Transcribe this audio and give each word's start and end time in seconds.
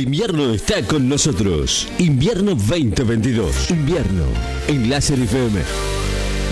Invierno 0.00 0.54
está 0.54 0.80
con 0.80 1.10
nosotros. 1.10 1.86
Invierno 1.98 2.54
2022. 2.54 3.70
Invierno 3.70 4.24
en 4.66 4.88
Láser 4.88 5.20
FM. 5.20 5.60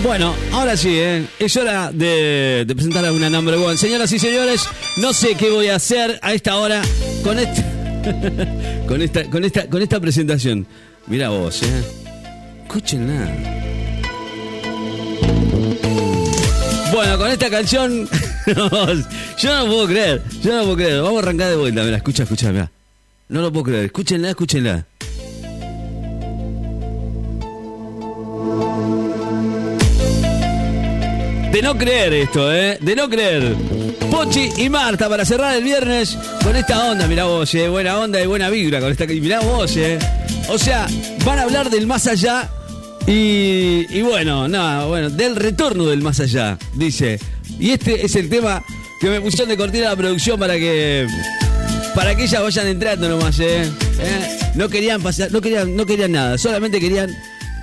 Bueno, 0.03 0.35
ahora 0.51 0.77
sí, 0.77 0.89
¿eh? 0.91 1.25
es 1.39 1.57
hora 1.57 1.91
de, 1.91 2.63
presentar 2.67 3.03
a 3.07 3.11
una 3.11 3.27
number 3.27 3.55
one. 3.55 3.75
Señoras 3.75 4.11
y 4.11 4.19
señores, 4.19 4.67
no 4.97 5.13
sé 5.13 5.33
qué 5.33 5.49
voy 5.49 5.67
a 5.67 5.77
hacer 5.77 6.19
a 6.21 6.33
esta 6.33 6.57
hora 6.57 6.83
con 7.23 7.39
este, 7.39 7.65
con 8.87 9.01
esta, 9.01 9.23
con 9.31 9.43
esta, 9.43 9.67
con 9.67 9.81
esta 9.81 9.99
presentación. 9.99 10.67
Mira 11.07 11.29
vos, 11.29 11.63
¿eh? 11.63 11.83
Escúchenla. 12.65 13.31
Bueno, 16.93 17.17
con 17.17 17.31
esta 17.31 17.49
canción, 17.49 18.07
yo 19.39 19.57
no 19.57 19.65
puedo 19.65 19.87
creer, 19.87 20.21
yo 20.43 20.55
no 20.55 20.63
puedo 20.65 20.75
creer. 20.75 21.01
Vamos 21.01 21.23
a 21.23 21.27
arrancar 21.27 21.49
de 21.49 21.55
vuelta, 21.55 21.81
mira, 21.81 21.97
escucha, 21.97 22.23
escucha, 22.23 22.51
mira. 22.51 22.71
No 23.29 23.41
lo 23.41 23.53
puedo 23.53 23.65
creer, 23.65 23.85
escúchenla, 23.85 24.31
escúchenla. 24.31 24.85
De 31.51 31.61
no 31.61 31.77
creer 31.77 32.13
esto, 32.13 32.51
¿eh? 32.51 32.79
De 32.81 32.95
no 32.95 33.07
creer. 33.07 33.55
Pochi 34.09 34.49
y 34.57 34.69
Marta 34.69 35.07
para 35.07 35.25
cerrar 35.25 35.55
el 35.55 35.63
viernes 35.63 36.17
con 36.43 36.55
esta 36.55 36.89
onda, 36.89 37.05
mirá 37.07 37.25
vos, 37.25 37.53
¿eh? 37.53 37.69
Buena 37.69 37.99
onda 37.99 38.19
y 38.19 38.25
buena 38.25 38.49
vibra 38.49 38.79
con 38.79 38.91
esta... 38.91 39.05
Mirá 39.05 39.41
vos, 39.41 39.77
¿eh? 39.77 39.99
O 40.49 40.57
sea, 40.57 40.87
van 41.23 41.37
a 41.37 41.43
hablar 41.43 41.69
del 41.69 41.85
más 41.85 42.07
allá 42.07 42.49
y, 43.05 43.85
y 43.91 44.01
bueno, 44.01 44.47
nada, 44.47 44.85
bueno, 44.85 45.11
del 45.11 45.35
retorno 45.35 45.85
del 45.85 46.01
más 46.01 46.19
allá, 46.19 46.57
dice. 46.73 47.19
Y 47.59 47.69
este 47.69 48.03
es 48.03 48.15
el 48.15 48.27
tema 48.27 48.63
que 48.99 49.09
me 49.11 49.21
pusieron 49.21 49.49
de 49.49 49.57
cortina 49.57 49.89
la 49.89 49.95
producción 49.95 50.39
para 50.39 50.55
que... 50.55 51.05
Para 51.99 52.15
que 52.15 52.23
ellas 52.23 52.41
vayan 52.41 52.67
entrando 52.67 53.09
nomás, 53.09 53.37
¿eh? 53.41 53.63
¿Eh? 53.99 54.39
No 54.55 54.69
querían 54.69 55.03
pasar, 55.03 55.33
no 55.33 55.41
querían, 55.41 55.75
no 55.75 55.85
querían 55.85 56.13
nada, 56.13 56.37
solamente 56.37 56.79
querían 56.79 57.13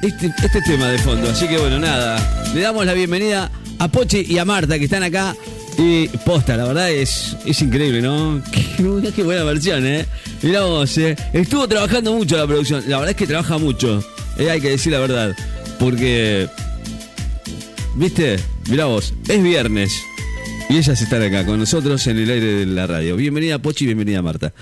este, 0.02 0.30
este 0.44 0.60
tema 0.60 0.90
de 0.90 0.98
fondo. 0.98 1.30
Así 1.30 1.48
que 1.48 1.56
bueno, 1.56 1.78
nada. 1.78 2.44
Le 2.54 2.60
damos 2.60 2.84
la 2.84 2.92
bienvenida 2.92 3.50
a 3.78 3.88
Pochi 3.88 4.26
y 4.28 4.36
a 4.36 4.44
Marta 4.44 4.78
que 4.78 4.84
están 4.84 5.02
acá. 5.02 5.34
Y 5.78 6.08
posta, 6.08 6.54
la 6.54 6.66
verdad 6.66 6.90
es, 6.90 7.34
es 7.46 7.62
increíble, 7.62 8.02
¿no? 8.02 8.42
Qué, 9.16 9.22
buena 9.22 9.42
versión, 9.44 9.86
¿eh? 9.86 10.04
Mirá 10.42 10.64
vos, 10.64 10.98
¿eh? 10.98 11.16
Estuvo 11.32 11.66
trabajando 11.66 12.12
mucho 12.12 12.36
la 12.36 12.46
producción. 12.46 12.84
La 12.88 12.98
verdad 12.98 13.12
es 13.12 13.16
que 13.16 13.26
trabaja 13.26 13.56
mucho. 13.56 14.04
Eh, 14.36 14.50
hay 14.50 14.60
que 14.60 14.68
decir 14.68 14.92
la 14.92 14.98
verdad. 14.98 15.34
Porque. 15.78 16.46
¿Viste? 17.94 18.36
Mirá 18.68 18.84
vos, 18.84 19.14
es 19.28 19.42
viernes. 19.42 19.94
Y 20.68 20.78
ellas 20.78 21.00
están 21.00 21.22
acá 21.22 21.44
con 21.46 21.58
nosotros 21.60 22.04
en 22.08 22.18
el 22.18 22.30
aire 22.30 22.46
de 22.46 22.66
la 22.66 22.86
radio. 22.86 23.16
Bienvenida 23.16 23.58
Pochi, 23.60 23.86
bienvenida 23.86 24.20
Marta. 24.20 24.52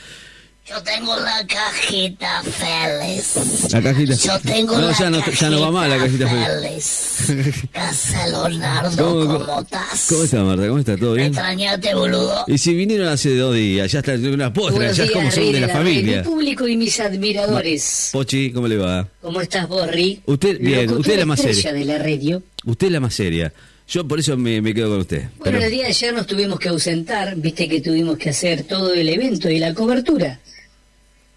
Yo 0.66 0.82
tengo 0.82 1.14
la 1.16 1.46
cajita 1.46 2.42
feliz. 2.42 3.70
La 3.72 3.82
cajita. 3.82 4.14
Yo 4.14 4.40
tengo 4.40 4.78
No, 4.78 4.88
la 4.88 4.98
ya 4.98 5.10
no- 5.10 5.18
cajita 5.20 5.40
ya 5.40 5.50
no 5.50 5.60
va 5.60 5.70
mal 5.70 5.90
la 5.90 5.98
cajita 5.98 6.26
feliz. 6.28 7.68
Casa 7.72 8.26
Leonardo, 8.28 8.96
¿Cómo, 9.26 9.38
¿cómo, 9.46 9.60
estás? 9.60 10.06
¿Cómo 10.08 10.24
está 10.24 10.42
Marta? 10.42 10.66
¿Cómo 10.66 10.78
está? 10.78 10.96
¿Todo 10.96 11.10
¿Me 11.12 11.16
bien? 11.16 11.26
extrañaste, 11.28 11.94
boludo? 11.94 12.44
Y 12.46 12.56
si 12.58 12.74
vinieron 12.74 13.08
hace 13.08 13.36
dos 13.36 13.54
días, 13.54 13.90
ya 13.92 13.98
están 14.00 14.24
una 14.26 14.52
postra, 14.52 14.76
Buenos 14.76 14.96
ya 14.96 15.04
es 15.04 15.10
como 15.10 15.30
son 15.30 15.52
de 15.52 15.60
la 15.60 15.68
familia. 15.68 16.18
mi 16.22 16.28
público 16.28 16.66
y 16.68 16.76
mis 16.78 16.98
admiradores. 17.00 18.10
Pochi, 18.12 18.50
¿cómo 18.52 18.66
le 18.68 18.76
va? 18.78 19.06
¿Cómo 19.20 19.40
estás, 19.42 19.68
Borri? 19.68 20.22
Usted, 20.26 20.58
bien, 20.60 20.90
usted 20.92 21.12
es 21.14 21.18
la 21.18 21.26
más 21.26 21.40
seria. 21.40 21.72
de 21.74 21.84
la 21.84 21.98
radio. 21.98 22.42
Usted 22.64 22.86
es 22.86 22.92
la 22.92 23.00
más 23.00 23.14
seria. 23.14 23.52
Yo 23.86 24.06
por 24.08 24.18
eso 24.18 24.36
me, 24.36 24.60
me 24.62 24.72
quedo 24.74 24.90
con 24.90 25.00
usted. 25.00 25.24
Bueno, 25.38 25.58
Pero- 25.58 25.58
el 25.64 25.70
día 25.70 25.82
de 25.82 25.88
ayer 25.88 26.14
nos 26.14 26.26
tuvimos 26.26 26.58
que 26.58 26.68
ausentar, 26.70 27.36
viste 27.36 27.68
que 27.68 27.80
tuvimos 27.80 28.16
que 28.18 28.30
hacer 28.30 28.62
todo 28.64 28.94
el 28.94 29.08
evento 29.08 29.50
y 29.50 29.58
la 29.58 29.74
cobertura 29.74 30.40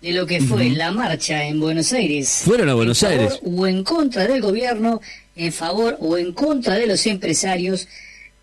de 0.02 0.12
lo 0.14 0.26
que 0.26 0.40
fue 0.42 0.70
la 0.70 0.92
marcha 0.92 1.44
en 1.46 1.60
Buenos 1.60 1.92
Aires. 1.92 2.42
Fueron 2.46 2.70
a 2.70 2.74
Buenos 2.76 3.02
En 3.04 3.10
favor 3.10 3.24
Aires. 3.26 3.40
O 3.44 3.68
en 3.68 3.84
contra 3.84 4.28
del 4.28 4.42
gobierno, 4.42 5.02
en 5.36 5.52
favor 5.52 5.98
o 6.00 6.18
en 6.18 6.32
contra 6.34 6.76
de 6.76 6.88
los 6.88 7.06
empresarios. 7.08 7.88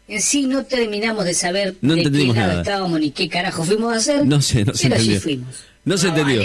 En 0.06 0.20
sí 0.20 0.42
no 0.42 0.64
terminamos 0.66 1.24
de 1.24 1.32
saber 1.32 1.76
No 1.80 1.94
de 1.94 2.02
qué 2.02 2.10
nada. 2.34 2.60
estábamos 2.60 3.00
ni 3.00 3.10
qué 3.10 3.28
carajo 3.30 3.64
fuimos 3.64 3.90
a 3.94 3.96
hacer. 3.96 4.26
no 4.26 4.42
sé, 4.42 4.64
no 4.66 4.74
se 4.74 4.82
pero 4.90 5.00
allí 5.00 5.14
entendió. 5.14 5.20
fuimos. 5.22 5.54
No 5.84 5.98
se 5.98 6.08
entendió. 6.08 6.42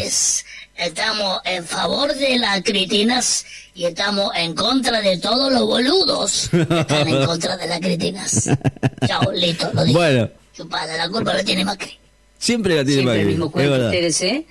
Estamos 0.76 1.42
en 1.46 1.66
favor 1.66 2.14
de 2.14 2.38
las 2.38 2.62
critinas 2.64 3.46
y 3.74 3.86
estamos 3.86 4.32
en 4.36 4.54
contra 4.54 5.02
de 5.02 5.18
todos 5.18 5.52
los 5.52 5.64
boludos 5.64 6.50
que 6.50 6.62
están 6.62 7.08
en 7.08 7.26
contra 7.26 7.58
de 7.58 7.68
las 7.68 7.80
critinas. 7.80 8.50
Chao, 9.08 9.32
listo, 9.34 9.70
lo 9.74 9.84
dije. 9.84 9.98
Bueno, 9.98 10.30
Chupada, 10.56 10.98
la 10.98 11.10
culpa 11.10 11.34
la 11.34 11.44
tiene 11.44 11.66
Macri. 11.66 11.98
siempre 12.38 12.76
la 12.76 12.84
tiene 12.86 13.02
Siempre 13.02 13.14
el 13.14 13.20
Macri, 13.20 13.32
mismo 13.32 13.46
es 13.48 13.52
cuento 13.52 13.86
ustedes, 13.86 14.22
¿eh? 14.22 14.46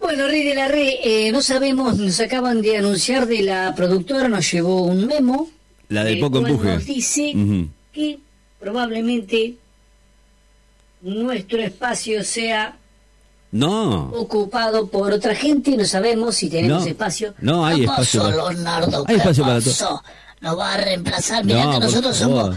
Bueno, 0.00 0.26
Rey 0.26 0.44
de 0.44 0.54
la 0.56 0.66
Re, 0.66 0.98
eh, 1.04 1.30
no 1.30 1.42
sabemos, 1.42 1.96
nos 1.96 2.18
acaban 2.18 2.60
de 2.60 2.76
anunciar 2.76 3.26
de 3.26 3.42
la 3.42 3.72
productora, 3.76 4.28
nos 4.28 4.50
llevó 4.50 4.82
un 4.82 5.06
memo. 5.06 5.48
La 5.88 6.02
de 6.02 6.14
el 6.14 6.20
poco 6.20 6.38
empuje. 6.38 6.74
Nos 6.74 6.84
dice 6.84 7.34
que 7.92 8.18
probablemente 8.58 9.54
nuestro 11.02 11.62
espacio 11.62 12.24
sea 12.24 12.76
No, 13.52 14.10
ocupado 14.12 14.86
por 14.88 15.12
otra 15.12 15.34
gente, 15.34 15.76
no 15.76 15.84
sabemos 15.84 16.34
si 16.36 16.48
tenemos 16.48 16.82
No. 16.82 16.88
espacio. 16.88 17.34
no 17.40 17.64
hay 17.66 17.80
¿Qué 17.80 17.84
espacio. 17.84 18.22
para- 18.22 18.34
Leonardo? 18.36 18.98
Hay 19.06 19.14
¿Qué 19.14 19.14
espacio 19.18 19.44
para 19.44 19.60
todo. 19.60 20.02
Nos 20.40 20.58
va 20.58 20.72
a 20.74 20.76
reemplazar. 20.78 21.44
Mira 21.44 21.64
No, 21.64 21.72
que 21.72 21.80
nosotros 21.80 22.16
somos 22.16 22.44
¿Cómo 22.48 22.56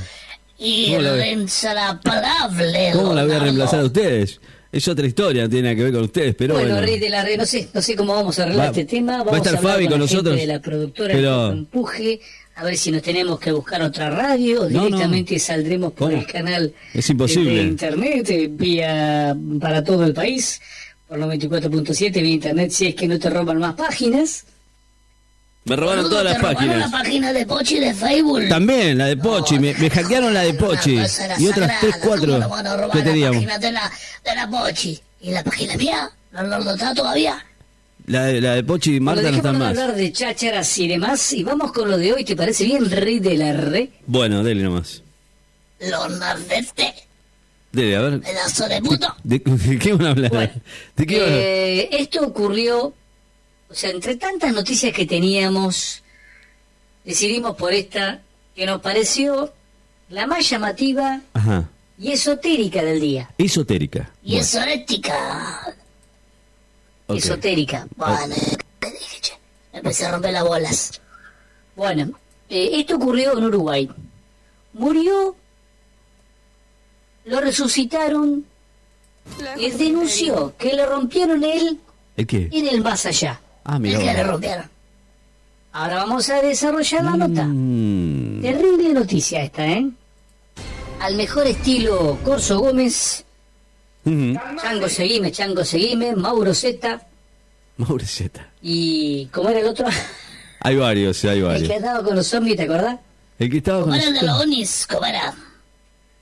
la 1.01 1.11
ve? 1.11 1.17
irreemplazables. 1.33 2.95
¿Cómo 2.95 3.13
la 3.13 3.25
voy 3.25 3.33
a 3.35 3.39
reemplazar 3.39 3.79
a 3.81 3.83
ustedes? 3.83 4.39
Es 4.71 4.87
otra 4.89 5.05
historia, 5.07 5.43
no 5.43 5.49
tiene 5.49 5.69
nada 5.69 5.75
que 5.75 5.83
ver 5.83 5.93
con 5.93 6.03
ustedes, 6.03 6.35
pero 6.35 6.55
bueno, 6.55 6.69
bueno. 6.71 6.85
Rey 6.85 6.99
de 6.99 7.09
la 7.09 7.23
Re, 7.23 7.37
no 7.37 7.45
sé, 7.45 7.69
no 7.73 7.81
sé 7.81 7.95
cómo 7.95 8.13
vamos 8.13 8.37
a 8.39 8.43
arreglar 8.43 8.65
Va- 8.67 8.71
este 8.71 8.83
tema. 8.85 9.13
va 9.17 9.21
a 9.21 9.23
Vamos 9.25 9.47
estar 9.47 9.61
Fabi 9.61 9.87
con 9.87 9.99
nosotros, 9.99 10.35
de 10.35 10.45
la 10.47 10.59
productora 10.61 11.13
pero- 11.13 11.51
Empuje, 11.51 12.19
a 12.55 12.63
ver 12.63 12.77
si 12.77 12.91
nos 12.91 13.01
tenemos 13.01 13.39
que 13.39 13.51
buscar 13.51 13.81
otra 13.81 14.09
radio 14.09 14.61
No, 14.63 14.69
no. 14.69 14.85
directamente 14.85 15.37
saldremos 15.39 15.91
por 15.93 16.13
el 16.13 16.25
canal 16.25 16.73
Es 16.93 17.09
imposible. 17.09 17.53
de 17.55 17.63
internet, 17.63 18.29
eh, 18.29 18.47
vía 18.49 19.35
para 19.59 19.83
todo 19.83 20.05
el 20.05 20.13
país, 20.13 20.61
por 21.07 21.19
94.7 21.19 22.11
vía 22.21 22.31
internet, 22.31 22.71
si 22.71 22.87
es 22.87 22.95
que 22.95 23.07
no 23.07 23.19
te 23.19 23.29
roban 23.29 23.57
más 23.59 23.75
páginas. 23.75 24.45
Me 25.65 25.75
robaron 25.75 26.07
todas 26.09 26.23
las 26.23 26.33
¿te 26.35 26.39
robaron 26.41 26.55
páginas. 26.57 26.91
la 26.91 26.97
página 26.97 27.33
de 27.33 27.45
Pochi 27.45 27.79
de 27.79 27.93
Facebook? 27.93 28.47
También, 28.47 28.97
la 28.99 29.05
de 29.07 29.17
Pochi, 29.17 29.57
me, 29.59 29.73
me 29.73 29.89
hackearon 29.89 30.33
la 30.33 30.41
de 30.43 30.53
Pochi. 30.53 30.99
Y 31.39 31.47
otras 31.47 31.79
tres, 31.81 31.95
cuatro 32.03 32.39
que 32.93 33.01
teníamos. 33.01 33.43
La 33.43 33.53
página 33.53 33.57
de 33.59 33.71
la, 33.71 33.91
de 34.23 34.35
la 34.35 34.47
Pochi. 34.49 34.99
¿Y 35.21 35.31
la 35.31 35.43
página 35.43 35.75
mía? 35.75 36.09
¿Leonardo 36.31 36.75
está 36.75 36.93
todavía? 36.93 37.43
La 38.07 38.25
de, 38.25 38.39
la 38.41 38.53
de 38.55 38.63
Pochi 38.63 38.97
y 38.97 38.99
Marta 38.99 39.21
no 39.23 39.27
Bueno, 39.29 39.37
están 39.37 39.57
más. 39.57 39.69
hablar 39.69 39.95
de 39.95 40.11
chácharas 40.11 40.77
y 40.77 40.87
demás, 40.87 41.33
y 41.33 41.43
vamos 41.43 41.71
con 41.71 41.89
lo 41.89 41.97
de 41.97 42.13
hoy, 42.13 42.23
¿te 42.23 42.35
parece 42.35 42.63
bien, 42.65 42.89
Rey 42.89 43.19
de 43.19 43.35
la 43.37 43.53
Re? 43.53 43.89
Bueno, 44.05 44.43
dele 44.43 44.63
nomás. 44.63 45.01
Leonardete, 45.79 46.93
Dele, 47.71 47.95
a 47.97 48.01
ver. 48.01 48.21
pedazo 48.21 48.67
de 48.69 48.81
puto. 48.81 49.13
¿De, 49.23 49.39
de 49.39 49.79
qué 49.79 49.93
van 49.93 50.05
a 50.05 50.09
hablar? 50.11 50.31
Bueno, 50.31 50.53
¿De 50.95 51.05
qué 51.05 51.19
van 51.19 51.23
a 51.29 51.33
hablar? 51.33 51.41
eh, 51.43 51.89
esto 51.91 52.21
ocurrió, 52.25 52.93
o 53.69 53.73
sea, 53.73 53.89
entre 53.89 54.15
tantas 54.15 54.53
noticias 54.53 54.93
que 54.93 55.05
teníamos, 55.05 56.01
decidimos 57.03 57.55
por 57.57 57.73
esta 57.73 58.21
que 58.55 58.65
nos 58.65 58.81
pareció 58.81 59.51
la 60.09 60.25
más 60.27 60.47
llamativa 60.49 61.21
Ajá. 61.33 61.67
y 61.99 62.11
esotérica 62.11 62.81
del 62.83 63.01
día. 63.01 63.29
Esotérica. 63.37 64.11
Y 64.23 64.29
Bueno, 64.37 64.43
eso 64.43 64.59
Esotérica. 67.07 67.87
Bueno, 67.95 68.35
¿qué 68.79 68.91
dije, 68.91 69.19
che? 69.21 69.33
Me 69.73 69.79
empecé 69.79 70.05
a 70.05 70.11
romper 70.11 70.33
las 70.33 70.43
bolas. 70.43 71.01
Bueno, 71.75 72.11
eh, 72.49 72.69
esto 72.73 72.95
ocurrió 72.95 73.37
en 73.37 73.43
Uruguay. 73.45 73.89
Murió, 74.73 75.35
lo 77.25 77.39
resucitaron 77.41 78.45
y 79.57 79.69
denunció 79.71 80.53
que 80.57 80.73
le 80.73 80.85
rompieron 80.85 81.43
él 81.43 81.79
¿El 82.17 82.27
qué? 82.27 82.49
en 82.51 82.67
el 82.67 82.81
más 82.81 83.05
allá. 83.05 83.39
Ah, 83.63 83.79
mira. 83.79 83.99
que 83.99 84.05
le 84.05 84.23
rompieron. 84.23 84.69
Ahora 85.73 85.95
vamos 85.97 86.29
a 86.29 86.41
desarrollar 86.41 87.03
la 87.03 87.17
nota. 87.17 87.43
Mm, 87.45 88.41
Terrible 88.41 88.93
noticia 88.93 89.43
esta, 89.43 89.65
¿eh? 89.67 89.89
Al 91.01 91.15
mejor 91.15 91.45
estilo 91.47 92.17
Corso 92.23 92.59
Gómez, 92.59 93.25
Chango 94.05 94.87
Seguime, 94.89 95.31
Chango 95.31 95.63
Seguime, 95.65 96.15
Mauro 96.15 96.53
Zeta 96.53 97.01
Maureceta. 97.77 98.49
y... 98.61 99.25
¿Cómo 99.33 99.49
era 99.49 99.59
el 99.59 99.67
otro? 99.67 99.87
Hay 100.61 100.75
varios, 100.77 101.23
hay 101.25 101.37
el 101.39 101.43
que 101.43 101.47
varios. 101.47 101.69
andaba 101.71 102.03
con 102.03 102.15
los 102.15 102.27
zombies, 102.27 102.55
¿te 102.57 102.63
acordás? 102.63 102.99
El 103.39 103.49
que 103.51 103.57
estaba 103.57 103.81
con 103.81 103.89
¿Cómo 103.89 103.95
era 104.01 104.07
el 104.07 104.13
de 104.13 104.21
los. 104.25 104.39
Onis? 104.41 104.87
¿Cómo 104.89 105.05
era? 105.05 105.33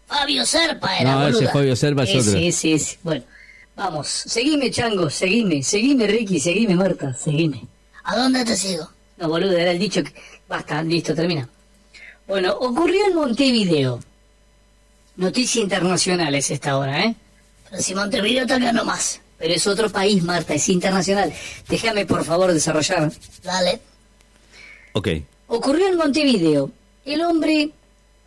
Fabio 0.08 0.46
Serpa 0.46 0.98
era, 0.98 1.14
No, 1.14 1.28
ese 1.28 1.36
boluda. 1.38 1.52
Fabio 1.54 1.76
Serva 1.76 2.04
es 2.04 2.10
otro. 2.10 2.40
Ese, 2.40 2.48
ese, 2.48 2.74
ese. 2.74 3.00
Bueno, 3.04 3.24
vamos. 3.76 4.08
Seguime, 4.08 4.72
Chango, 4.72 5.10
seguime. 5.10 5.62
Seguime, 5.64 6.08
Ricky, 6.08 6.40
seguime, 6.40 6.76
Marta, 6.76 7.14
seguime. 7.14 7.66
¿A 8.04 8.16
dónde 8.18 8.44
te 8.44 8.56
sigo? 8.58 8.90
No, 9.18 9.30
boludo, 9.30 9.56
era 9.58 9.72
el 9.72 9.80
dicho 9.80 10.04
que... 10.04 10.14
Basta, 10.50 10.82
listo, 10.84 11.14
termina. 11.16 11.48
Bueno, 12.28 12.54
ocurrió 12.54 13.06
en 13.08 13.16
Montevideo. 13.16 14.00
Noticia 15.18 15.62
internacional 15.62 16.34
es 16.36 16.50
esta 16.52 16.78
hora, 16.78 17.06
¿eh? 17.06 17.16
Pero 17.70 17.82
si 17.82 17.96
Montevideo 17.96 18.44
está 18.44 18.56
acá 18.56 18.72
nomás. 18.72 19.20
pero 19.38 19.54
es 19.54 19.68
otro 19.68 19.90
país, 19.90 20.24
Marta, 20.24 20.54
es 20.54 20.70
internacional. 20.70 21.34
Déjame, 21.68 22.06
por 22.06 22.24
favor, 22.24 22.54
desarrollar. 22.54 23.12
Dale. 23.44 23.82
Ok. 24.94 25.08
Ocurrió 25.48 25.88
en 25.88 25.98
Montevideo. 25.98 26.72
El 27.06 27.22
hombre 27.22 27.72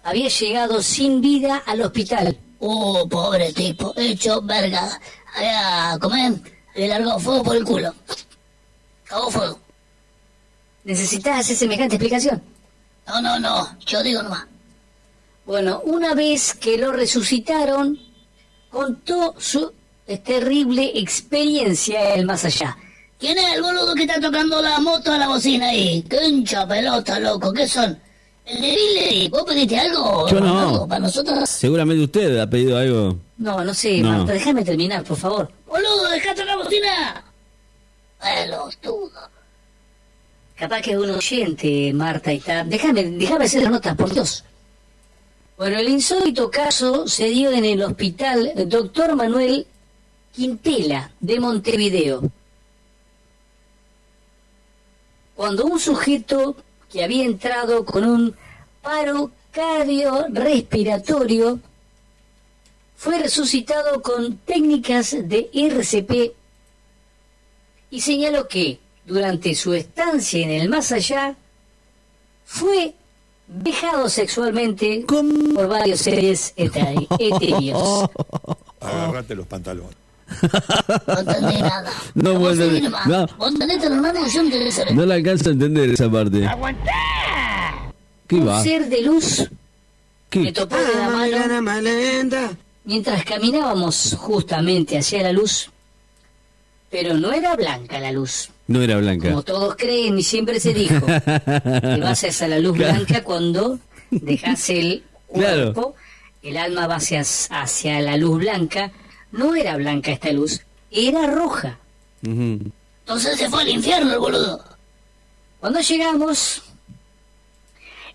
había 0.02 0.28
llegado 0.28 0.82
sin 0.82 1.20
vida 1.20 1.62
al 1.64 1.80
hospital. 1.82 2.36
Uh, 2.58 3.08
pobre 3.08 3.52
tipo, 3.52 3.92
hecho 3.96 4.42
verga. 4.42 5.00
Había, 5.34 5.98
comer, 6.00 6.34
le 6.74 6.88
largó 6.88 7.18
fuego 7.18 7.42
por 7.44 7.56
el 7.56 7.64
culo. 7.64 7.94
Cagó 9.04 9.30
fuego. 9.30 9.60
¿Necesitas 10.84 11.40
hacer 11.40 11.56
semejante 11.56 11.96
explicación? 11.96 12.42
No, 13.06 13.20
no, 13.22 13.38
no, 13.38 13.78
yo 13.80 14.02
digo 14.02 14.22
nomás. 14.22 14.46
Bueno, 15.44 15.80
una 15.84 16.14
vez 16.14 16.54
que 16.54 16.76
lo 16.76 16.92
resucitaron, 16.92 17.98
contó 18.76 19.34
su 19.38 19.72
terrible 20.22 20.92
experiencia 20.96 22.12
en 22.12 22.20
el 22.20 22.26
más 22.26 22.44
allá. 22.44 22.76
¿Quién 23.18 23.38
es 23.38 23.54
el 23.54 23.62
boludo 23.62 23.94
que 23.94 24.02
está 24.02 24.20
tocando 24.20 24.60
la 24.60 24.78
moto 24.80 25.12
a 25.12 25.16
la 25.16 25.28
bocina 25.28 25.70
ahí? 25.70 26.02
¡Qué 26.02 26.22
hincha 26.26 26.68
pelota, 26.68 27.18
loco! 27.18 27.54
¿Qué 27.54 27.66
son? 27.66 27.98
¿El 28.44 28.60
de 28.60 28.68
Billy? 28.68 29.28
¿Vos 29.30 29.44
pediste 29.44 29.78
algo? 29.78 30.28
Yo 30.28 30.40
no. 30.40 30.58
¿Algo 30.58 30.86
para 30.86 31.00
nosotros? 31.00 31.48
Seguramente 31.48 32.04
usted 32.04 32.38
ha 32.38 32.50
pedido 32.50 32.76
algo. 32.76 33.16
No, 33.38 33.64
no 33.64 33.72
sé, 33.72 34.02
No. 34.02 34.10
Marta, 34.10 34.34
déjame 34.34 34.62
terminar, 34.62 35.02
por 35.04 35.16
favor. 35.16 35.50
¡Boludo, 35.66 36.10
dejate 36.10 36.44
la 36.44 36.56
bocina! 36.56 37.24
Pelotudo. 38.20 39.30
Capaz 40.54 40.82
que 40.82 40.90
es 40.92 40.98
un 40.98 41.10
oyente, 41.10 41.92
Marta, 41.94 42.30
y 42.30 42.36
está... 42.36 42.62
Déjame, 42.62 43.04
déjame 43.04 43.46
hacer 43.46 43.62
la 43.62 43.70
nota, 43.70 43.94
por 43.94 44.12
Dios. 44.12 44.44
Bueno, 45.56 45.78
el 45.78 45.88
insólito 45.88 46.50
caso 46.50 47.08
se 47.08 47.30
dio 47.30 47.50
en 47.50 47.64
el 47.64 47.82
hospital 47.82 48.52
Doctor 48.66 49.16
Manuel 49.16 49.66
Quintela 50.34 51.12
de 51.18 51.40
Montevideo. 51.40 52.30
Cuando 55.34 55.64
un 55.64 55.80
sujeto 55.80 56.56
que 56.92 57.02
había 57.02 57.24
entrado 57.24 57.86
con 57.86 58.04
un 58.04 58.36
paro 58.82 59.30
cardiorrespiratorio 59.50 61.58
fue 62.94 63.18
resucitado 63.18 64.02
con 64.02 64.36
técnicas 64.36 65.16
de 65.22 65.48
RCP 65.54 66.34
y 67.90 68.02
señaló 68.02 68.46
que 68.46 68.78
durante 69.06 69.54
su 69.54 69.72
estancia 69.72 70.44
en 70.44 70.50
el 70.50 70.68
más 70.68 70.92
allá 70.92 71.34
fue 72.44 72.92
dejado 73.46 74.08
sexualmente 74.08 75.04
por 75.06 75.68
varios 75.68 76.00
seres 76.00 76.52
etéreos. 76.56 78.10
Agarrate 78.80 79.34
los 79.34 79.46
pantalones. 79.46 79.96
No 81.06 81.18
entendí 81.20 81.62
nada. 81.62 81.90
No, 82.14 82.32
no. 82.32 82.38
Vos 83.38 83.54
yo 84.34 84.40
entendí, 84.40 84.72
¿sabes? 84.72 84.94
No 84.94 85.06
la 85.06 85.14
alcanzo 85.14 85.50
a 85.50 85.52
entender 85.52 85.90
esa 85.90 86.10
parte. 86.10 86.48
¿Qué 88.26 88.36
Un 88.36 88.48
va? 88.48 88.62
ser 88.62 88.88
de 88.88 89.02
luz 89.02 89.48
me 90.34 90.46
¿Qué? 90.46 90.52
topó 90.52 90.76
de 90.76 90.94
la 90.94 91.10
mano 91.10 92.56
mientras 92.84 93.24
caminábamos 93.24 94.16
justamente 94.18 94.98
hacia 94.98 95.22
la 95.22 95.32
luz, 95.32 95.70
pero 96.90 97.14
no 97.14 97.32
era 97.32 97.54
blanca 97.56 97.98
la 98.00 98.12
luz. 98.12 98.50
No 98.68 98.82
era 98.82 98.96
blanca. 98.96 99.28
Como 99.28 99.42
todos 99.42 99.76
creen 99.76 100.18
y 100.18 100.22
siempre 100.22 100.58
se 100.60 100.74
dijo, 100.74 101.06
que 101.06 102.00
vas 102.02 102.24
hacia 102.24 102.48
la 102.48 102.58
luz 102.58 102.76
blanca 102.76 103.22
cuando 103.22 103.78
dejas 104.10 104.70
el 104.70 105.04
Claro. 105.32 105.72
cuerpo, 105.74 105.94
el 106.42 106.56
alma 106.56 106.86
va 106.86 106.96
hacia, 106.96 107.20
hacia 107.50 108.00
la 108.00 108.16
luz 108.16 108.38
blanca. 108.38 108.92
No 109.32 109.54
era 109.54 109.76
blanca 109.76 110.12
esta 110.12 110.30
luz, 110.32 110.62
era 110.90 111.26
roja. 111.26 111.78
Entonces 112.22 113.38
se 113.38 113.48
fue 113.50 113.62
al 113.62 113.68
infierno 113.68 114.12
el 114.12 114.18
boludo. 114.18 114.64
Cuando 115.60 115.80
llegamos, 115.80 116.62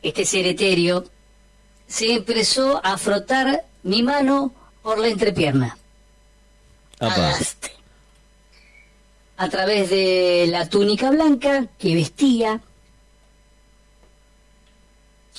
este 0.02 0.26
ser 0.26 0.48
etéreo 0.48 1.06
se 1.88 2.14
empezó 2.14 2.80
a 2.84 2.98
frotar 2.98 3.66
mi 3.84 4.02
mano 4.04 4.54
por 4.82 4.98
la 5.00 5.08
entrepierna. 5.08 5.78
A 9.42 9.50
través 9.50 9.90
de 9.90 10.46
la 10.52 10.70
túnica 10.70 11.10
blanca 11.10 11.66
que 11.80 11.96
vestía. 11.96 12.62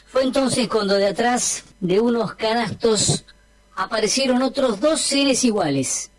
Fue 0.09 0.25
entonces 0.25 0.67
cuando 0.67 0.95
de 0.95 1.07
atrás 1.07 1.63
de 1.79 2.01
unos 2.01 2.35
canastos 2.35 3.25
aparecieron 3.77 4.43
otros 4.43 4.81
dos 4.81 5.01
seres 5.01 5.45
iguales. 5.45 6.11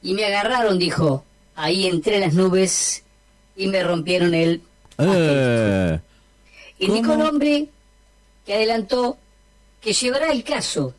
Y 0.00 0.14
me 0.14 0.24
agarraron, 0.24 0.78
dijo, 0.78 1.26
ahí 1.54 1.86
entre 1.86 2.18
las 2.18 2.32
nubes 2.32 3.04
y 3.56 3.66
me 3.66 3.82
rompieron 3.82 4.32
el... 4.32 4.62
Eh, 4.96 6.00
Indicó 6.78 7.12
el 7.12 7.20
hombre 7.20 7.68
que 8.46 8.54
adelantó 8.54 9.18
que 9.82 9.92
llevará 9.92 10.32
el 10.32 10.42
caso 10.44 10.94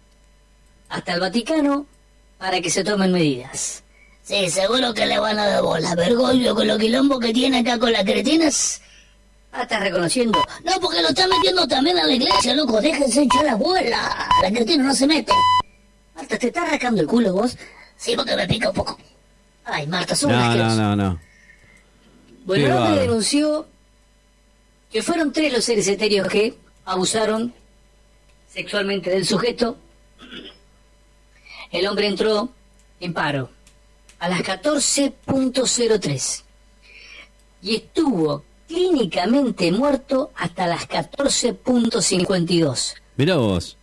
hasta 0.90 1.16
el 1.16 1.22
Vaticano 1.22 1.88
para 2.38 2.62
que 2.62 2.70
se 2.70 2.84
tomen 2.84 3.12
medidas. 3.12 3.82
Sí, 4.26 4.50
seguro 4.50 4.92
que 4.92 5.06
le 5.06 5.20
van 5.20 5.38
a 5.38 5.46
dar 5.46 5.62
bola. 5.62 5.94
Vergollo 5.94 6.56
con 6.56 6.68
los 6.68 6.80
quilombos 6.80 7.20
que 7.20 7.32
tiene 7.32 7.60
acá 7.60 7.78
con 7.78 7.92
las 7.92 8.04
cretinas. 8.04 8.82
Ah, 9.52 9.62
¿estás 9.62 9.82
reconociendo? 9.82 10.44
No, 10.64 10.80
porque 10.82 11.00
lo 11.04 11.10
está 11.10 11.28
metiendo 11.28 11.68
también 11.68 12.00
a 12.00 12.06
la 12.06 12.12
iglesia, 12.14 12.56
loco. 12.56 12.82
Déjense 12.82 13.22
echar 13.22 13.46
la 13.46 13.54
bola. 13.56 14.28
La 14.42 14.52
cretina 14.52 14.84
no 14.84 14.96
se 14.96 15.06
mete. 15.06 15.32
Marta, 16.16 16.40
¿te 16.40 16.48
estás 16.48 16.68
rascando 16.72 17.02
el 17.02 17.08
culo 17.08 17.34
vos? 17.34 17.56
Sí, 17.98 18.16
porque 18.16 18.36
me 18.36 18.48
pica 18.48 18.70
un 18.70 18.76
poco. 18.76 18.98
Ay, 19.64 19.86
Marta, 19.86 20.16
son 20.16 20.32
no, 20.32 20.56
no, 20.56 20.76
no, 20.76 20.96
no. 20.96 21.20
Bueno, 22.46 22.64
Qué 22.64 22.66
el 22.66 22.72
hombre 22.72 22.90
bárbaro. 22.90 23.02
denunció 23.02 23.68
que 24.92 25.04
fueron 25.04 25.32
tres 25.34 25.54
los 25.54 25.64
seres 25.64 25.88
etéreos 25.88 26.28
que 26.30 26.58
abusaron 26.86 27.54
sexualmente 28.52 29.12
del 29.12 29.26
sujeto. 29.26 29.78
El 31.72 31.86
hombre 31.88 32.08
entró 32.08 32.50
en 33.00 33.14
paro 33.14 33.52
a 34.26 34.30
las 34.30 34.42
14.03 34.42 36.42
y 37.62 37.76
estuvo 37.76 38.44
clínicamente 38.68 39.72
muerto 39.72 40.32
hasta 40.36 40.66
las 40.66 40.90
14.52. 40.90 42.96
Mirá 43.18 43.36
vos. 43.36 43.78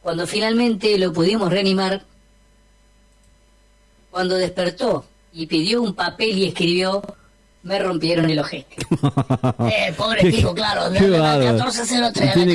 Cuando 0.00 0.26
finalmente 0.26 0.96
lo 0.96 1.12
pudimos 1.12 1.50
reanimar, 1.50 2.02
cuando 4.10 4.36
despertó 4.36 5.04
y 5.34 5.44
pidió 5.46 5.82
un 5.82 5.94
papel 5.94 6.38
y 6.38 6.46
escribió, 6.46 7.02
me 7.62 7.78
rompieron 7.78 8.30
el 8.30 8.38
ojete. 8.38 8.76
Eh, 9.70 9.92
pobre 9.96 10.30
tipo, 10.30 10.54
claro. 10.54 10.88
Desde 10.88 11.08
las 11.08 11.20
bárbaro. 11.20 11.58
14.03 11.58 12.32
a 12.32 12.36
las 12.36 12.46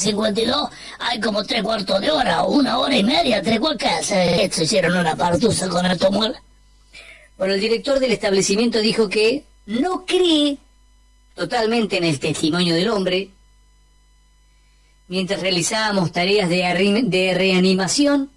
14.52 0.00 0.70
hay 1.00 1.20
como 1.20 1.44
tres 1.44 1.62
cuartos 1.62 2.00
de 2.00 2.10
hora, 2.10 2.44
una 2.44 2.78
hora 2.78 2.96
y 2.96 3.04
media, 3.04 3.42
tres 3.42 3.60
cuartos. 3.60 3.90
Se, 4.02 4.48
se 4.50 4.64
hicieron 4.64 4.96
una 4.96 5.14
partusa 5.16 5.68
con 5.68 5.84
esto 5.84 6.10
muela. 6.10 6.40
Bueno, 7.38 7.54
el 7.54 7.60
director 7.60 8.00
del 8.00 8.10
establecimiento 8.10 8.80
dijo 8.80 9.08
que 9.08 9.44
no 9.66 10.04
cree 10.04 10.58
totalmente 11.36 11.96
en 11.96 12.04
el 12.04 12.18
testimonio 12.18 12.74
del 12.74 12.90
hombre. 12.90 13.30
Mientras 15.06 15.40
realizábamos 15.40 16.10
tareas 16.10 16.48
de, 16.48 17.34
reanimación, 17.34 18.28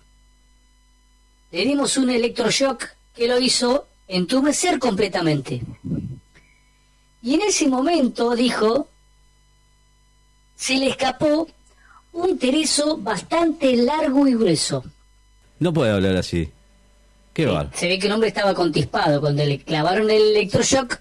le 1.51 1.73
un 1.73 2.09
electroshock 2.11 2.85
que 3.15 3.27
lo 3.27 3.39
hizo 3.39 3.87
entumecer 4.07 4.77
completamente. 4.77 5.61
Y 7.23 7.33
en 7.33 7.41
ese 7.41 7.67
momento, 7.67 8.35
dijo, 8.35 8.87
se 10.55 10.75
le 10.75 10.89
escapó 10.89 11.47
un 12.13 12.37
tereso 12.37 12.97
bastante 12.97 13.75
largo 13.77 14.27
y 14.27 14.35
grueso. 14.35 14.83
No 15.59 15.73
puede 15.73 15.91
hablar 15.91 16.15
así. 16.17 16.51
Qué. 17.33 17.47
Se 17.73 17.87
ve 17.87 17.97
que 17.99 18.07
el 18.07 18.13
hombre 18.13 18.29
estaba 18.29 18.53
contispado. 18.53 19.21
Cuando 19.21 19.43
le 19.45 19.59
clavaron 19.59 20.09
el 20.09 20.21
electroshock, 20.35 20.99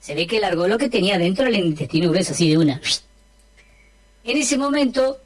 se 0.00 0.14
ve 0.14 0.26
que 0.26 0.40
largó 0.40 0.66
lo 0.68 0.78
que 0.78 0.88
tenía 0.88 1.18
dentro 1.18 1.44
del 1.44 1.56
intestino 1.56 2.10
grueso, 2.10 2.32
así 2.32 2.48
de 2.50 2.58
una. 2.58 2.80
En 4.24 4.36
ese 4.38 4.56
momento, 4.56 5.18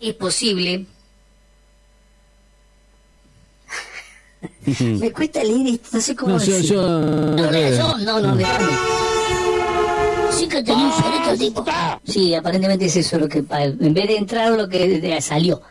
es 0.00 0.14
posible. 0.14 0.86
Me 4.78 5.12
cuesta 5.12 5.42
leer 5.42 5.66
esto, 5.74 5.88
no 5.92 6.00
sé 6.00 6.14
cómo 6.16 6.32
No, 6.32 6.44
yo, 6.44 6.52
decir. 6.52 6.70
yo. 6.70 6.82
¿Lo 6.82 7.50
lees 7.50 7.78
yo? 7.78 7.98
No, 7.98 8.20
no, 8.20 8.36
déjame. 8.36 8.72
Sí 10.30 10.46
que 10.46 10.62
tenía 10.62 10.84
un 10.86 10.92
cerebro 10.92 11.30
el 11.30 11.38
tipo. 11.38 11.64
Sí, 12.04 12.34
aparentemente 12.34 12.84
es 12.84 12.96
eso 12.96 13.18
lo 13.18 13.28
que 13.28 13.38
en 13.38 13.94
vez 13.94 14.08
de 14.08 14.16
entrar 14.16 14.52
lo 14.52 14.68
que 14.68 15.20
salió. 15.20 15.62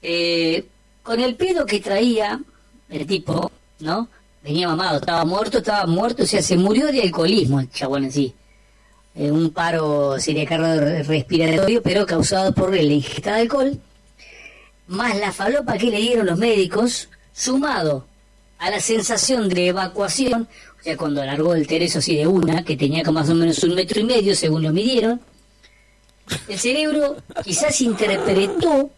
Eh, 0.00 0.66
con 1.02 1.20
el 1.20 1.34
pedo 1.36 1.66
que 1.66 1.80
traía 1.80 2.40
el 2.88 3.06
tipo, 3.06 3.50
¿no? 3.80 4.08
Venía 4.42 4.68
mamado, 4.68 4.98
estaba 4.98 5.24
muerto, 5.24 5.58
estaba 5.58 5.86
muerto, 5.86 6.22
o 6.22 6.26
sea, 6.26 6.42
se 6.42 6.56
murió 6.56 6.86
de 6.86 7.02
alcoholismo 7.02 7.60
el 7.60 7.70
chabón 7.70 8.04
en 8.04 8.12
sí. 8.12 8.34
Eh, 9.14 9.30
un 9.30 9.50
paro 9.50 10.18
sería 10.20 10.46
respiratorio, 11.02 11.82
pero 11.82 12.06
causado 12.06 12.52
por 12.52 12.72
la 12.72 12.80
ingesta 12.82 13.34
de 13.34 13.40
alcohol, 13.42 13.78
más 14.86 15.16
la 15.18 15.32
falopa 15.32 15.76
que 15.76 15.90
le 15.90 15.98
dieron 15.98 16.26
los 16.26 16.38
médicos, 16.38 17.08
sumado 17.32 18.06
a 18.58 18.70
la 18.70 18.80
sensación 18.80 19.48
de 19.48 19.68
evacuación, 19.68 20.48
o 20.80 20.82
sea, 20.82 20.96
cuando 20.96 21.24
largó 21.24 21.54
el 21.54 21.66
Tereso 21.66 21.98
así 21.98 22.16
de 22.16 22.26
una, 22.26 22.64
que 22.64 22.76
tenía 22.76 23.02
como 23.02 23.20
más 23.20 23.28
o 23.28 23.34
menos 23.34 23.62
un 23.64 23.74
metro 23.74 24.00
y 24.00 24.04
medio 24.04 24.34
según 24.34 24.62
lo 24.62 24.72
midieron, 24.72 25.20
el 26.48 26.58
cerebro 26.58 27.16
quizás 27.44 27.80
interpretó 27.80 28.90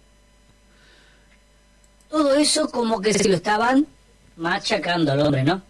todo 2.11 2.35
eso 2.35 2.69
como 2.69 3.01
que 3.01 3.15
se 3.15 3.29
lo 3.29 3.37
estaban 3.37 3.87
machacando 4.37 5.13
al 5.13 5.21
hombre, 5.21 5.45
¿no? 5.45 5.63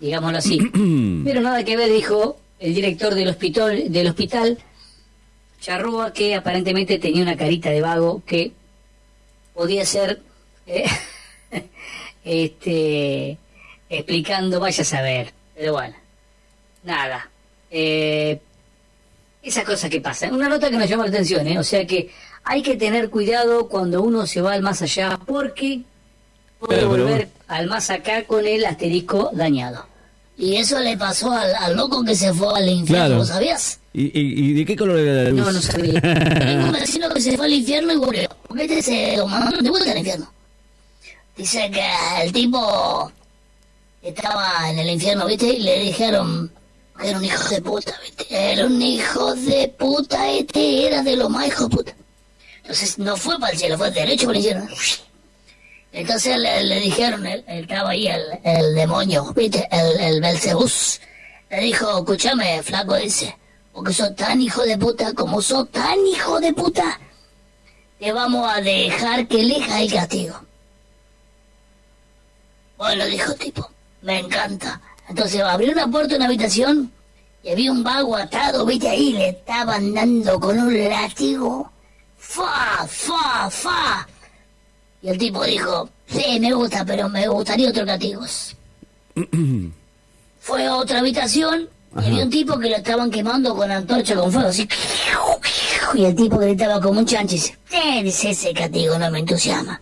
Digámoslo 0.00 0.38
así. 0.38 0.58
Pero 1.24 1.40
nada 1.40 1.64
que 1.64 1.76
ver, 1.76 1.90
dijo 1.90 2.38
el 2.58 2.74
director 2.74 3.14
del 3.14 3.28
hospital, 3.28 3.92
del 3.92 4.08
hospital 4.08 4.58
Charrúa, 5.60 6.12
que 6.12 6.34
aparentemente 6.34 6.98
tenía 6.98 7.22
una 7.22 7.36
carita 7.36 7.70
de 7.70 7.80
vago 7.80 8.22
que 8.26 8.52
podía 9.54 9.84
ser 9.84 10.22
eh, 10.66 10.84
este 12.24 13.38
explicando, 13.88 14.60
vaya 14.60 14.82
a 14.82 14.84
saber, 14.84 15.32
pero 15.54 15.72
bueno, 15.72 15.94
nada. 16.82 17.30
Eh, 17.70 18.40
esas 19.42 19.64
cosas 19.64 19.88
que 19.88 20.00
pasan. 20.00 20.34
Una 20.34 20.48
nota 20.48 20.68
que 20.70 20.76
nos 20.76 20.88
llama 20.88 21.04
la 21.04 21.10
atención, 21.10 21.46
¿eh? 21.46 21.58
o 21.58 21.62
sea 21.62 21.86
que 21.86 22.10
hay 22.48 22.62
que 22.62 22.76
tener 22.76 23.10
cuidado 23.10 23.68
cuando 23.68 24.00
uno 24.02 24.26
se 24.26 24.40
va 24.40 24.52
al 24.54 24.62
más 24.62 24.80
allá 24.80 25.18
porque 25.26 25.82
puede 26.58 26.76
Pero, 26.78 26.90
pero- 26.92 27.04
volver 27.04 27.28
al 27.48 27.66
más 27.66 27.90
acá 27.90 28.24
con 28.24 28.46
el 28.46 28.64
asterisco 28.64 29.30
dañado. 29.34 29.84
Y 30.38 30.56
eso 30.56 30.78
le 30.80 30.96
pasó 30.98 31.32
al, 31.32 31.54
al 31.54 31.76
loco 31.76 32.04
que 32.04 32.14
se 32.14 32.32
fue 32.32 32.48
al 32.58 32.68
infierno, 32.68 33.06
Claro. 33.06 33.16
¿lo 33.20 33.24
sabías? 33.24 33.80
¿Y, 33.94 34.04
y, 34.04 34.50
y 34.50 34.52
de 34.52 34.64
qué 34.66 34.76
color 34.76 34.98
era 34.98 35.22
la 35.24 35.30
luz? 35.30 35.40
No, 35.40 35.52
no 35.52 35.60
sabía. 35.62 36.00
Tengo 36.00 36.64
un 36.66 36.72
vecino 36.72 37.08
que 37.10 37.20
se 37.22 37.36
fue 37.36 37.46
al 37.46 37.52
infierno 37.54 37.92
y 37.92 37.96
murió. 37.96 38.28
Porque 38.46 38.64
este 38.64 38.82
se 38.82 39.16
lo 39.16 39.26
mandaron 39.26 39.64
de 39.64 39.70
vuelta 39.70 39.90
al 39.92 39.98
infierno. 39.98 40.30
Dice 41.36 41.70
que 41.70 41.84
el 42.22 42.32
tipo 42.32 43.10
estaba 44.02 44.70
en 44.70 44.78
el 44.78 44.90
infierno, 44.90 45.26
¿viste? 45.26 45.46
Y 45.46 45.60
le 45.60 45.80
dijeron 45.80 46.50
que 47.00 47.08
era 47.08 47.18
un 47.18 47.24
hijo 47.24 47.48
de 47.48 47.60
puta, 47.62 47.92
¿viste? 48.02 48.26
Era 48.52 48.66
un 48.66 48.80
hijo 48.82 49.34
de 49.34 49.68
puta, 49.78 50.30
este 50.30 50.86
era 50.86 51.02
de 51.02 51.16
lo 51.16 51.28
más 51.28 51.46
hijo 51.46 51.64
de 51.68 51.76
puta. 51.76 51.92
Entonces 52.66 52.98
no 52.98 53.16
fue 53.16 53.38
para 53.38 53.52
el 53.52 53.58
cielo, 53.58 53.78
fue 53.78 53.92
derecho 53.92 54.26
para 54.26 54.38
el 54.40 54.44
infierno. 54.44 54.68
Entonces 55.92 56.36
le, 56.36 56.64
le 56.64 56.80
dijeron, 56.80 57.24
él, 57.24 57.44
estaba 57.46 57.90
ahí 57.90 58.08
el, 58.08 58.74
demonio, 58.74 59.32
¿viste? 59.34 59.68
El, 59.70 60.00
el 60.00 60.20
Belcebús. 60.20 61.00
Le 61.48 61.60
dijo, 61.60 61.98
escúchame, 61.98 62.60
flaco, 62.64 62.96
dice, 62.96 63.36
porque 63.72 63.92
sos 63.92 64.16
tan 64.16 64.40
hijo 64.40 64.64
de 64.64 64.76
puta, 64.76 65.14
como 65.14 65.40
sos 65.40 65.70
tan 65.70 65.96
hijo 66.08 66.40
de 66.40 66.52
puta, 66.52 66.98
te 68.00 68.10
vamos 68.10 68.52
a 68.52 68.60
dejar 68.60 69.28
que 69.28 69.42
elija 69.42 69.80
el 69.80 69.92
castigo. 69.92 70.40
Bueno, 72.78 73.04
dijo 73.06 73.30
el 73.30 73.38
tipo, 73.38 73.70
me 74.02 74.18
encanta. 74.18 74.80
Entonces 75.08 75.40
abrió 75.40 75.70
una 75.70 75.86
puerta 75.88 76.08
de 76.08 76.16
una 76.16 76.26
habitación 76.26 76.92
y 77.44 77.50
había 77.50 77.70
un 77.70 77.84
vago 77.84 78.16
atado, 78.16 78.66
viste 78.66 78.88
ahí, 78.88 79.12
le 79.12 79.28
estaban 79.28 79.94
dando 79.94 80.40
con 80.40 80.58
un 80.58 80.88
látigo. 80.88 81.70
¡Fa, 82.28 82.86
fa, 82.86 83.48
fa! 83.50 84.06
Y 85.02 85.08
el 85.08 85.18
tipo 85.18 85.44
dijo, 85.44 85.88
sí, 86.06 86.38
me 86.40 86.52
gusta, 86.52 86.84
pero 86.84 87.08
me 87.08 87.26
gustaría 87.28 87.70
otro 87.70 87.86
castigos. 87.86 88.56
Fue 90.40 90.66
a 90.66 90.76
otra 90.76 90.98
habitación 91.00 91.68
y 92.00 92.04
había 92.06 92.24
un 92.24 92.30
tipo 92.30 92.58
que 92.58 92.68
lo 92.68 92.76
estaban 92.76 93.10
quemando 93.10 93.54
con 93.56 93.70
antorcha 93.70 94.14
con 94.16 94.30
fuego, 94.30 94.48
así. 94.48 94.68
Y 95.94 96.04
el 96.04 96.14
tipo 96.14 96.36
gritaba 96.38 96.80
como 96.80 97.00
un 97.00 97.06
chancho 97.06 97.36
y 97.36 98.02
dice, 98.02 98.30
ese 98.30 98.52
castigo 98.52 98.98
no 98.98 99.10
me 99.10 99.20
entusiasma. 99.20 99.80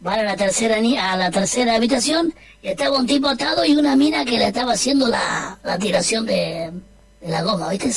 Van 0.00 0.20
a 0.20 0.22
la 0.22 0.36
tercera 0.36 0.80
ni- 0.80 0.96
a 0.98 1.16
la 1.16 1.30
tercera 1.30 1.74
habitación 1.76 2.32
y 2.62 2.68
estaba 2.68 2.96
un 2.98 3.06
tipo 3.06 3.28
atado 3.28 3.64
y 3.64 3.76
una 3.76 3.94
mina 3.96 4.24
que 4.24 4.38
le 4.38 4.46
estaba 4.48 4.72
haciendo 4.72 5.06
la, 5.08 5.58
la 5.62 5.78
tiración 5.78 6.24
de, 6.26 6.72
de 7.20 7.28
la 7.28 7.42
goma, 7.42 7.68
¿viste? 7.68 7.92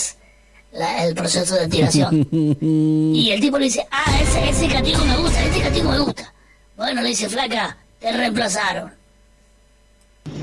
La- 0.77 1.05
el 1.05 1.15
proceso 1.15 1.55
de 1.55 1.67
tiración. 1.67 2.27
y 3.13 3.31
el 3.31 3.39
tipo 3.39 3.57
le 3.57 3.65
dice, 3.65 3.85
ah, 3.91 4.19
ese, 4.21 4.49
ese 4.49 4.67
castigo 4.67 5.03
me 5.05 5.15
gusta, 5.17 5.43
este 5.43 5.61
castigo 5.61 5.89
me 5.91 5.99
gusta. 5.99 6.33
Bueno, 6.75 7.01
le 7.01 7.09
dice, 7.09 7.29
flaca, 7.29 7.77
te 7.99 8.11
reemplazaron. 8.11 8.91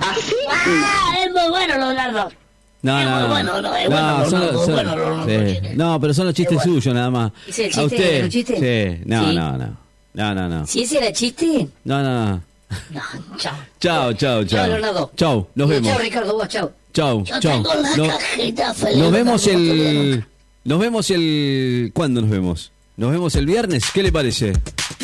¿Así? 0.01 0.35
Ah, 0.51 1.15
es 1.25 1.33
muy 1.33 1.49
bueno, 1.51 1.77
Leonardo. 1.77 2.31
No, 2.83 2.99
Es 2.99 3.05
no, 3.05 3.11
muy 3.13 3.21
no. 3.23 3.29
bueno, 3.29 3.63
no, 3.63 3.77
es 3.77 3.91
No, 3.91 4.75
bueno, 4.75 5.25
tiene. 5.27 5.75
No, 5.77 6.01
pero 6.01 6.15
son 6.15 6.27
los 6.27 6.35
chistes 6.35 6.57
bueno. 6.57 6.73
suyos 6.75 6.95
nada 6.95 7.11
más. 7.11 7.33
¿Ese 7.47 7.67
el 7.67 7.71
¿A 7.71 7.89
chiste 7.89 8.25
usted? 8.25 8.97
Sí, 8.99 9.03
no, 9.07 9.29
Sí. 9.29 9.35
no, 9.37 9.59
no. 9.59 9.77
No, 10.15 10.35
no, 10.35 10.49
no. 10.49 10.67
Si 10.67 10.83
ese 10.83 10.99
era 10.99 11.13
chiste, 11.13 11.69
No, 11.85 12.03
no, 12.03 12.27
no. 12.27 12.43
no, 12.91 13.01
chao. 13.39 13.55
Chao, 13.81 14.13
chao, 14.15 14.15
Chao, 14.15 14.45
chao. 14.45 14.67
Leonardo. 14.67 15.11
Chao, 15.17 15.49
nos 15.55 15.69
vemos. 15.69 15.91
Chao, 15.91 15.99
Ricardo, 16.01 16.35
vos, 16.35 16.49
chao. 16.49 16.73
Chao, 16.93 17.25
Yo 17.25 17.41
chao. 17.41 17.63
tengo 17.63 17.75
la 17.75 17.97
No- 17.97 18.07
cajita 18.09 18.75
feliz. 18.75 18.99
Nos 18.99 19.13
vemos 19.13 19.47
el. 19.47 20.25
Nos 20.65 20.79
vemos 20.79 21.11
el. 21.11 21.91
¿Cuándo 21.95 22.21
nos 22.21 22.31
vemos? 22.31 22.73
¿Nos 22.97 23.11
vemos 23.11 23.35
el 23.37 23.47
viernes? 23.47 23.85
¿Qué 23.93 24.03
le 24.03 24.13
parece? 24.13 24.53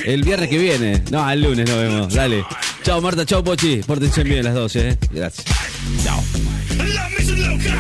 El 0.05 0.23
viernes 0.23 0.49
que 0.51 0.59
viene. 0.59 1.03
No, 1.11 1.29
el 1.31 1.43
lunes 1.43 1.69
nos 1.69 1.79
vemos. 1.79 2.15
Dale. 2.15 2.45
Chao, 2.85 3.01
Marta. 3.01 3.25
Chao, 3.27 3.43
Pochi. 3.43 3.79
Pórtense 3.79 4.23
bien 4.23 4.45
las 4.45 4.55
dos, 4.55 4.77
¿eh? 4.77 4.97
Gracias. 5.11 5.47
Chao. 6.05 6.23
La 6.77 7.09
mission 7.09 7.41
loca. 7.41 7.75